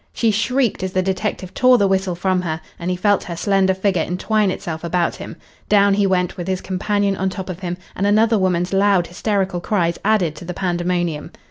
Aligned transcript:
She 0.13 0.31
shrieked 0.31 0.81
as 0.81 0.93
the 0.93 1.03
detective 1.03 1.53
tore 1.53 1.77
the 1.77 1.87
whistle 1.87 2.15
from 2.15 2.41
her, 2.41 2.59
and 2.79 2.89
he 2.89 2.97
felt 2.97 3.25
her 3.25 3.35
slender 3.35 3.75
figure 3.75 4.01
entwine 4.01 4.49
itself 4.49 4.83
about 4.83 5.17
him. 5.17 5.35
Down 5.69 5.93
he 5.93 6.07
went, 6.07 6.37
with 6.37 6.47
his 6.47 6.59
companion 6.59 7.15
on 7.15 7.29
top 7.29 7.51
of 7.51 7.59
him, 7.59 7.77
and 7.95 8.07
another 8.07 8.39
woman's 8.39 8.73
loud 8.73 9.05
hysterical 9.05 9.61
cries 9.61 9.99
added 10.03 10.35
to 10.37 10.45
the 10.45 10.55
pandemonium. 10.55 11.29